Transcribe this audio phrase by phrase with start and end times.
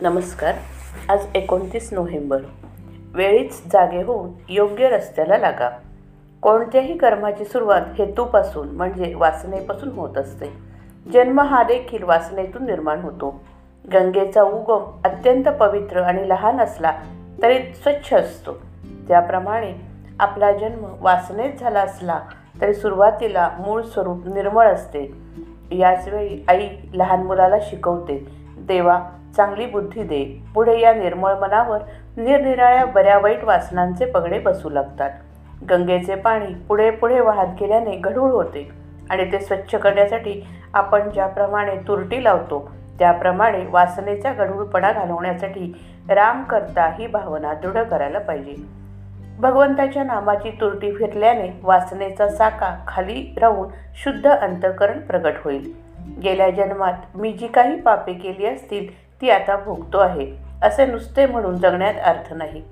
[0.00, 0.54] नमस्कार.
[1.08, 2.38] आज एकोणतीस नोव्हेंबर.
[3.14, 5.70] वेळीच जागे होऊन योग्य रस्त्याला लागा.
[6.42, 10.46] कोणत्याही कर्माची सुरुवात हेतूपासून म्हणजे वासनेपासून होत असते.
[11.12, 13.44] जन्म हा देखील वासनेतून निर्माण होतो.
[13.92, 16.92] गंगेचा उगम अत्यंत पवित्र आणि लहान असला
[17.42, 18.52] तरी स्वच्छ असतो.
[19.08, 19.72] त्याप्रमाणे
[20.20, 22.20] आपला जन्म वासनेत झाला असला
[22.60, 25.12] तरी सुरुवातीला मूळ स्वरूप निर्मळ असते.
[25.72, 29.00] याचवेळी आई लहान मुलाला शिकवते देवा
[29.36, 30.24] चांगली बुद्धी दे.
[30.54, 31.80] पुढे या निर्मळ मनावर
[32.16, 35.10] निरनिराळ्या बऱ्या वाईट वासनांचे पगडे बसू लागतात.
[35.70, 38.68] गंगेचे पाणी पुढे पुढे वाहत गेल्याने गढूळ होते
[39.10, 40.42] आणि ते स्वच्छ करण्यासाठी
[40.74, 45.72] आपण ज्याप्रमाणे तुरटी लावतो त्याप्रमाणे वासनेचा गढूळपणा घालवण्यासाठी
[46.08, 48.54] राम करता ही भावना दृढ करायला पाहिजे.
[49.38, 55.85] भगवंताच्या नामाची तुरटी फिरल्याने वासनेचा साका खाली राहून शुद्ध अंतकरण प्रगट होईल.
[56.24, 61.56] गेल्या जन्मात मी जी काही पापे केली असतील ती आता भोगतो आहे असे नुसते म्हणून
[61.56, 62.62] जगण्यात अर्थ नाही.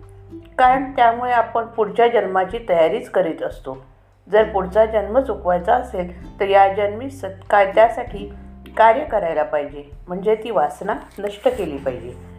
[0.58, 3.84] कारण त्यामुळे आपण पुढच्या जन्माची तयारीच करीत असतो.
[4.32, 8.34] जर पुढचा जन्म चुकवायचा असेल तर या जन्मी सत काय त्यासाठी
[8.76, 12.34] कार्य करायला पाहिजे म्हणजे ती वासना नष्ट केली पाहिजे.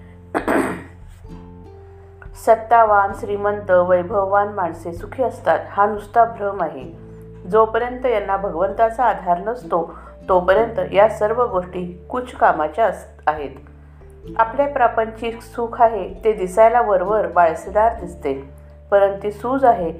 [2.35, 7.04] सत्तावान श्रीमंत वैभववान माणसे सुखी असतात हा नुसता भ्रम आहे.
[7.51, 9.93] जोपर्यंत यांना भगवंताचा आधार नसतो
[10.29, 13.49] तोपर्यंत या सर्व गोष्टी कुछ कामाच्या अस आहेत.
[14.37, 18.33] आपल्या प्रापंचिक सुख आहे ते दिसायला वरवर बाळसेदार दिसते.
[18.91, 19.91] परंतु सूज आहे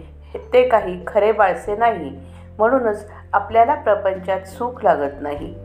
[0.54, 2.20] ते काही खरे बाळसे नाही.
[2.58, 5.56] म्हणूनच आपल्याला प्रपंचात सुख लागत नाही.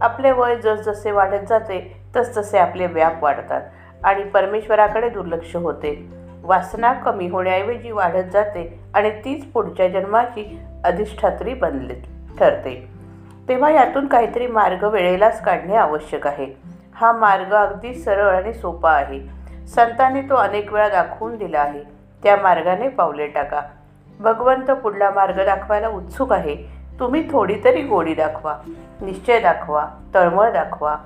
[0.00, 3.60] आपले वय जसजसे वाढत जाते तसतसे आपले व्याप वाढतात
[4.04, 6.10] आणि परमेश्वराकडे दुर्लक्ष होते.
[6.48, 11.94] वासना कमी होण्याऐवजी वाढत जाते आणि तीच पुढच्या जन्माची अधिष्ठात्री बनले
[12.38, 12.88] ठरते.
[13.48, 16.46] तेव्हा यातून काहीतरी मार्ग वेळेलाच काढणे आवश्यक आहे.
[16.94, 19.20] हा मार्ग अगदी सरळ आणि सोपा आहे.
[19.66, 21.82] संतांनी तो अनेक वेळा दाखवून दिला आहे.
[22.22, 23.60] त्या मार्गाने पावले टाका.
[24.20, 26.56] भगवंत पुढला मार्ग दाखवायला उत्सुक आहे.
[27.00, 28.56] तुम्ही थोडी तरी गोडी दाखवा.
[29.00, 29.86] निश्चय दाखवा.
[30.14, 30.96] तळमळ दाखवा.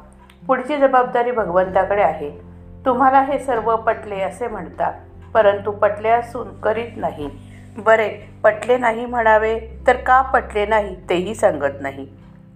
[0.47, 2.41] पुढची जबाबदारी भगवंताकडे आहे.
[2.87, 4.93] तुम्हाला हे सर्व पटले असे म्हणता
[5.35, 7.31] परंतु पटले असून करीत नाही.
[7.79, 8.09] बरे
[8.45, 12.07] पटले नाही म्हणावे तर का पटले नाही तेही सांगत नाही.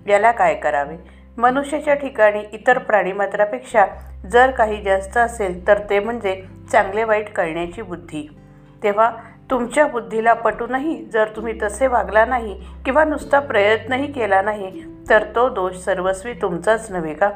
[0.06, 0.96] याला काय करावे?
[1.38, 3.86] मनुष्याच्या ठिकाणी इतर प्राणीमात्रापेक्षा
[4.32, 8.28] जर काही जास्त असेल तर ते म्हणजे चांगले वाईट कळण्याची बुद्धी.
[8.82, 9.10] तेव्हा
[9.50, 15.48] तुमच्या बुद्धीला पटूनही जर तुम्ही तसे वागला नाही किंवा नुसता प्रयत्नही केला नाही तर तो
[15.48, 17.30] दोष सर्वस्वी तुमचाच नव्हे का?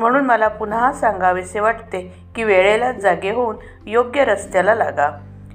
[0.00, 3.56] म्हणून मला पुन्हा सांगावेसे वाटते की वेळेला जागे होऊन
[3.86, 5.10] योग्य रस्त्याला लागा.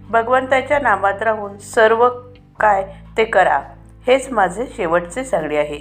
[0.10, 2.10] भगवंताच्या नामात राहून सर्व
[2.60, 3.60] काय ते करा.
[4.08, 5.80] हेच माझे शेवटचे सांगणे आहे.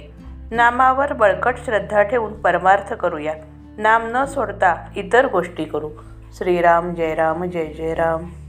[0.51, 3.33] नामावर बळकट श्रद्धा ठेवून परमार्थ करूया.
[3.77, 5.89] नाम न सोडता इतर गोष्टी करू.
[6.33, 8.44] श्रीराम जय राम जय जय राम.